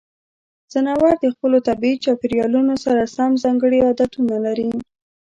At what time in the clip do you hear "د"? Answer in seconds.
1.19-1.25